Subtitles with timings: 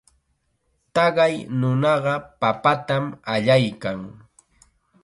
[0.93, 3.99] Taqay nunaqa papatam allaykan.